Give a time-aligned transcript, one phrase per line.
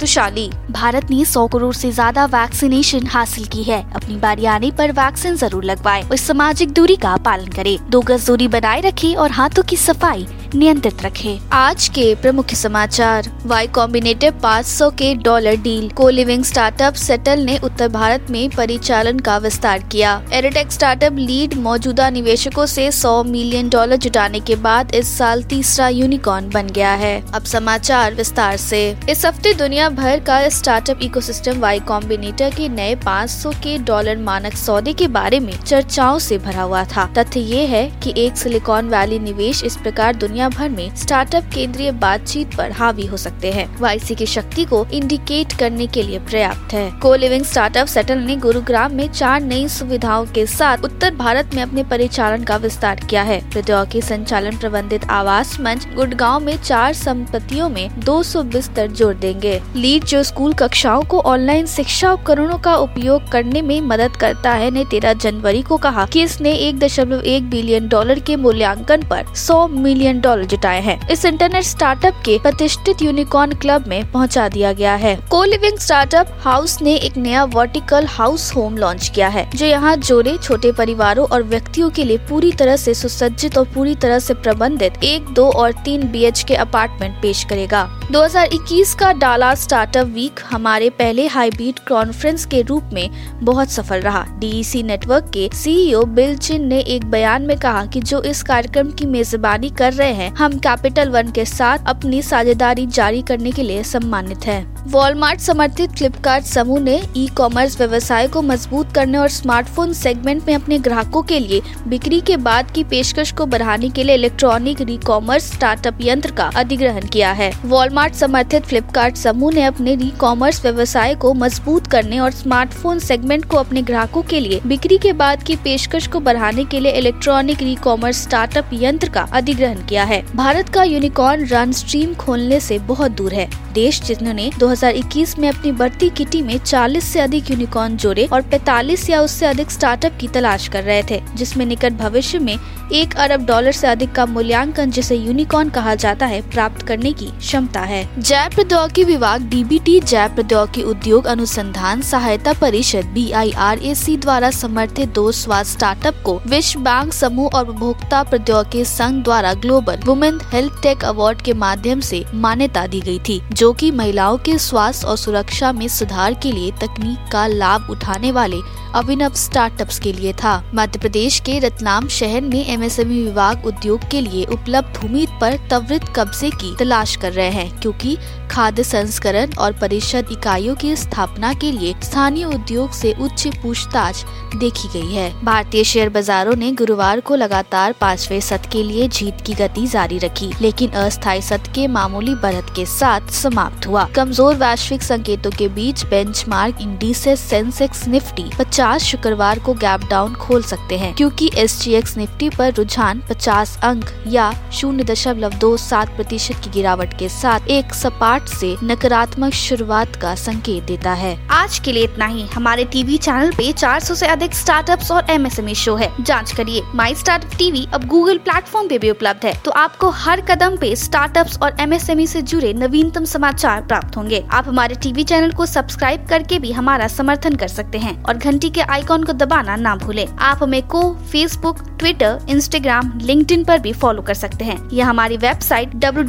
[0.00, 4.92] तुशाली भारत ने 100 करोड़ से ज़्यादा वैक्सीनेशन हासिल की है। अपनी बारी आने पर
[4.92, 9.30] वैक्सीन ज़रूर लगवाएँ और सामाजिक दूरी का पालन करें। दो गज दूरी बनाए रखें और
[9.30, 15.88] हाथों की सफ़ाई नियंत्रित रखें। आज के प्रमुख समाचार। वाई कॉम्बिनेटिव 500 के डॉलर डील।
[15.90, 21.54] को लिविंग स्टार्टअप सेटल ने उत्तर भारत में परिचालन का विस्तार किया। एरोटेक स्टार्टअप लीड
[21.58, 26.92] मौजूदा निवेशकों से 100 मिलियन डॉलर जुटाने के बाद इस साल तीसरा यूनिकॉर्न बन गया
[26.94, 32.68] है। अब समाचार विस्तार से। इस हफ़्ते दुनिया भर का स्टार्टअप इकोसिस्टम वाई कॉम्बिनेटर के
[32.68, 37.40] नए 500 के डॉलर मानक सौदे के बारे में चर्चाओं से भरा हुआ था। तथ्य
[37.40, 42.56] ये है कि एक सिलिकॉन वैली निवेश इस प्रकार दुनिया भर में स्टार्टअप केंद्रीय बातचीत
[42.56, 46.90] पर हावी हो सकते हैं। वाईसी की शक्ति को इंडिकेट करने के लिए पर्याप्त है।
[46.90, 51.62] को लिविंग स्टार्टअप सेटल ने गुरुग्राम में चार नई सुविधाओं के साथ उत्तर भारत में
[51.62, 57.68] अपने परिचालन का विस्तार किया है। प्रौद्योगिकी संचालन प्रबंधित आवास मंच गुड़गांव में चार संपत्तियों
[57.68, 63.28] में 200 बिस्तर जोड़ देंगे। लीड जो स्कूल कक्षाओं को ऑनलाइन शिक्षा उपकरणों का उपयोग
[63.32, 67.48] करने में मदद करता है ने तेरह जनवरी को कहा कि इसने एक दशमलव एक
[67.50, 73.02] बिलियन डॉलर के मूल्यांकन पर 100 मिलियन डॉलर जुटाए हैं। इस इंटरनेट स्टार्टअप के प्रतिष्ठित
[73.02, 78.06] यूनिकॉर्न क्लब में पहुँचा दिया गया है। को लिविंग स्टार्टअप हाउस ने एक नया वर्टिकल
[78.06, 82.52] हाउस होम लॉन्च किया है, जो यहाँ जोड़े छोटे परिवारों और व्यक्तियों के लिए पूरी
[82.52, 87.20] तरह से सुसज्जित और पूरी तरह से प्रबंधित एक, दो और तीन बी के अपार्टमेंट
[87.22, 93.70] पेश करेगा। 2021 का डाला स्टार्टअप वीक हमारे पहले हाईब्रिड कॉन्फ्रेंस के रूप में बहुत
[93.70, 98.22] सफल रहा। डीईसी नेटवर्क के सीईओ बिल चिन ने एक बयान में कहा कि जो
[98.22, 103.22] इस कार्यक्रम की मेजबानी कर रहे हैं, हम कैपिटल वन के साथ अपनी साझेदारी जारी
[103.22, 108.92] करने के लिए सम्मानित है। वॉलमार्ट समर्थित फ्लिपकार्ट समूह ने ई कॉमर्स व्यवसाय को मज़बूत
[108.94, 113.46] करने और स्मार्टफ़ोन सेगमेंट में अपने ग्राहकों के लिए बिक्री के बाद की पेशकश को
[113.46, 119.16] बढ़ाने के लिए इलेक्ट्रॉनिक ई कॉमर्स स्टार्टअप यंत्र का अधिग्रहण किया है। वॉलमार्ट समर्थित फ्लिपकार्ट
[119.16, 124.22] समूह ने अपने ई कॉमर्स व्यवसाय को मज़बूत करने और स्मार्टफ़ोन सेगमेंट को अपने ग्राहकों
[124.22, 128.70] के लिए बिक्री के बाद की पेशकश को बढ़ाने के लिए इलेक्ट्रॉनिक ई कॉमर्स स्टार्टअप
[128.72, 133.48] यंत्र का अधिग्रहण किया है। भारत का यूनिकॉर्न रन स्ट्रीम खोलने से बहुत दूर है।
[133.74, 139.10] देश जिन्होंने 2021 में अपनी बढ़ती किटी में 40 से अधिक यूनिकॉर्न जोड़े और 45
[139.10, 142.58] या उससे अधिक स्टार्टअप की तलाश कर रहे थे, जिसमें निकट भविष्य में
[142.92, 147.26] एक अरब डॉलर से अधिक का मूल्यांकन, जिसे यूनिकॉर्न कहा जाता है, प्राप्त करने की
[147.26, 155.08] क्षमता है। जय प्रौद्योगिकी विभाग डीबीटी जैव प्रौद्योगिकी उद्योग अनुसंधान सहायता परिषद बीआईआरएसी द्वारा समर्थित
[155.14, 160.80] दो स्वास्थ्य स्टार्टअप को विश्व बैंक समूह और उपभोक्ता प्रौद्योगिकी संघ द्वारा global women health
[160.82, 165.16] tech award के माध्यम से मान्यता दी गई थी, जो कि महिलाओं के स्वास्थ्य और
[165.16, 168.60] सुरक्षा में सुधार के लिए तकनीक का लाभ उठाने वाले
[168.94, 174.20] अभिनव स्टार्टअप्स के लिए था। मध्य प्रदेश के रतलाम शहर में एमएसएमई विभाग उद्योग के
[174.20, 178.16] लिए उपलब्ध भूमि पर त्वरित कब्जे की तलाश कर रहे हैं, क्योंकि
[178.50, 184.24] खाद्य संस्करण और परिषद इकाइयों की स्थापना के लिए स्थानीय उद्योग से उच्च पूछताछ
[184.56, 189.40] देखी गई है। भारतीय शेयर बाजारों ने गुरुवार को लगातार पाँचवे सत्र के लिए जीत
[189.46, 194.54] की गति जारी रखी, लेकिन अस्थायी सत्र के मामूली बढ़त के साथ समाप्त हुआ। कमज़ोर
[194.56, 198.50] वैश्विक संकेतों के बीच बेंचमार्क इंडिसेस सेंसेक्स निफ्टी
[198.80, 201.84] शुक्रवार को गैप डाउन खोल सकते हैं, क्योंकि एस
[202.16, 207.68] निफ्टी पर रुझान 50 अंक या शून्य दशमलव दो सात प्रतिशत की गिरावट के साथ
[207.68, 212.84] एक सपाट से नकारात्मक शुरुआत का संकेत देता है। आज के लिए इतना ही। हमारे
[212.84, 217.54] टीवी चैनल पे 400 से अधिक स्टार्टअप्स और एमएसएमई शो है। जाँच करिए। माई स्टार्टअप
[217.58, 221.76] टीवी अब गूगल प्लेटफॉर्म पे भी उपलब्ध है। तो आपको हर कदम पे स्टार्टअप्स और
[221.80, 226.72] एमएसएमई से जुड़े नवीनतम समाचार प्राप्त होंगे। आप हमारे टीवी चैनल को सब्सक्राइब करके भी
[226.72, 230.82] हमारा समर्थन कर सकते हैं और घंटी के आइकॉन को दबाना ना भूले। आप हमें
[230.82, 236.24] को फेसबुक ट्विटर इंस्टाग्राम लिंक्डइन पर भी फॉलो कर सकते हैं। या हमारी वेबसाइट डब्ल्यू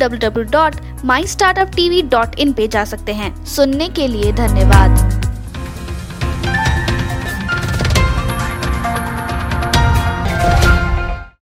[2.54, 5.31] पे जा सकते हैं। सुनने के लिए धन्यवाद।